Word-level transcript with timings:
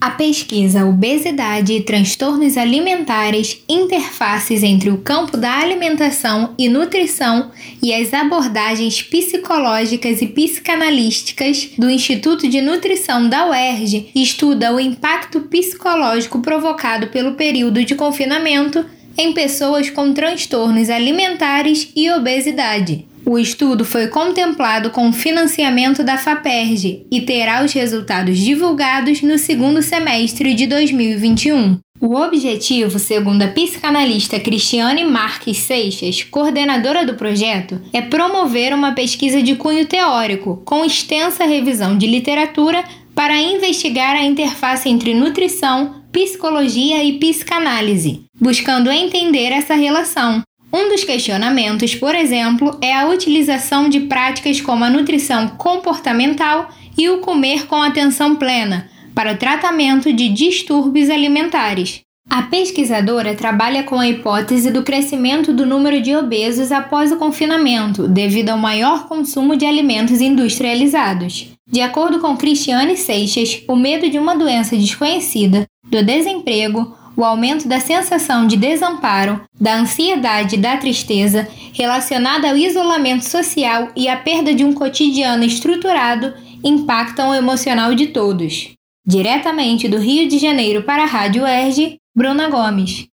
A 0.00 0.12
pesquisa 0.12 0.86
Obesidade 0.86 1.74
e 1.74 1.82
Transtornos 1.82 2.56
Alimentares 2.56 3.62
Interfaces 3.68 4.62
entre 4.62 4.88
o 4.88 4.96
campo 4.96 5.36
da 5.36 5.58
alimentação 5.58 6.54
e 6.58 6.70
nutrição 6.70 7.50
e 7.82 7.92
as 7.92 8.14
abordagens 8.14 9.02
psicológicas 9.02 10.22
e 10.22 10.26
psicanalísticas 10.26 11.68
do 11.76 11.90
Instituto 11.90 12.48
de 12.48 12.62
Nutrição 12.62 13.28
da 13.28 13.50
UERJ 13.50 14.10
estuda 14.14 14.74
o 14.74 14.80
impacto 14.80 15.42
psicológico 15.42 16.40
provocado 16.40 17.08
pelo 17.08 17.34
período 17.34 17.84
de 17.84 17.94
confinamento 17.94 18.86
em 19.18 19.34
pessoas 19.34 19.90
com 19.90 20.14
transtornos 20.14 20.88
alimentares 20.88 21.90
e 21.94 22.10
obesidade. 22.10 23.09
O 23.30 23.38
estudo 23.38 23.84
foi 23.84 24.08
contemplado 24.08 24.90
com 24.90 25.08
o 25.08 25.12
financiamento 25.12 26.02
da 26.02 26.18
FAPERJ 26.18 27.06
e 27.12 27.20
terá 27.20 27.64
os 27.64 27.72
resultados 27.72 28.36
divulgados 28.36 29.22
no 29.22 29.38
segundo 29.38 29.80
semestre 29.82 30.52
de 30.52 30.66
2021. 30.66 31.78
O 32.00 32.16
objetivo, 32.16 32.98
segundo 32.98 33.42
a 33.42 33.46
psicanalista 33.46 34.40
Cristiane 34.40 35.04
Marques 35.04 35.58
Seixas, 35.58 36.24
coordenadora 36.24 37.06
do 37.06 37.14
projeto, 37.14 37.80
é 37.92 38.02
promover 38.02 38.74
uma 38.74 38.94
pesquisa 38.96 39.40
de 39.40 39.54
cunho 39.54 39.86
teórico, 39.86 40.60
com 40.64 40.84
extensa 40.84 41.44
revisão 41.44 41.96
de 41.96 42.08
literatura, 42.08 42.82
para 43.14 43.40
investigar 43.40 44.16
a 44.16 44.24
interface 44.24 44.88
entre 44.88 45.14
nutrição, 45.14 46.02
psicologia 46.10 47.04
e 47.04 47.12
psicanálise, 47.20 48.24
buscando 48.40 48.90
entender 48.90 49.52
essa 49.52 49.74
relação, 49.74 50.42
um 50.72 50.88
dos 50.88 51.02
questionamentos, 51.02 51.94
por 51.94 52.14
exemplo, 52.14 52.78
é 52.80 52.94
a 52.94 53.08
utilização 53.08 53.88
de 53.88 54.00
práticas 54.00 54.60
como 54.60 54.84
a 54.84 54.90
nutrição 54.90 55.48
comportamental 55.48 56.70
e 56.96 57.08
o 57.08 57.18
comer 57.18 57.66
com 57.66 57.82
atenção 57.82 58.36
plena 58.36 58.88
para 59.14 59.32
o 59.32 59.36
tratamento 59.36 60.12
de 60.12 60.28
distúrbios 60.28 61.10
alimentares. 61.10 62.02
A 62.28 62.42
pesquisadora 62.42 63.34
trabalha 63.34 63.82
com 63.82 63.98
a 63.98 64.06
hipótese 64.06 64.70
do 64.70 64.84
crescimento 64.84 65.52
do 65.52 65.66
número 65.66 66.00
de 66.00 66.14
obesos 66.14 66.70
após 66.70 67.10
o 67.10 67.16
confinamento, 67.16 68.06
devido 68.06 68.50
ao 68.50 68.58
maior 68.58 69.08
consumo 69.08 69.56
de 69.56 69.66
alimentos 69.66 70.20
industrializados. 70.20 71.48
De 71.66 71.80
acordo 71.80 72.20
com 72.20 72.36
Cristiane 72.36 72.96
Seixas, 72.96 73.62
o 73.66 73.74
medo 73.74 74.08
de 74.08 74.18
uma 74.18 74.36
doença 74.36 74.76
desconhecida, 74.76 75.66
do 75.84 76.04
desemprego, 76.04 76.96
o 77.16 77.24
aumento 77.24 77.68
da 77.68 77.80
sensação 77.80 78.46
de 78.46 78.56
desamparo, 78.56 79.40
da 79.60 79.76
ansiedade 79.76 80.56
e 80.56 80.58
da 80.58 80.76
tristeza 80.76 81.48
relacionada 81.72 82.48
ao 82.48 82.56
isolamento 82.56 83.24
social 83.24 83.88
e 83.96 84.08
à 84.08 84.16
perda 84.16 84.54
de 84.54 84.64
um 84.64 84.72
cotidiano 84.72 85.44
estruturado 85.44 86.34
impactam 86.64 87.30
o 87.30 87.34
emocional 87.34 87.94
de 87.94 88.08
todos. 88.08 88.70
Diretamente 89.06 89.88
do 89.88 89.98
Rio 89.98 90.28
de 90.28 90.38
Janeiro 90.38 90.82
para 90.82 91.02
a 91.02 91.06
Rádio 91.06 91.46
Erge, 91.46 91.96
Bruna 92.14 92.48
Gomes. 92.48 93.04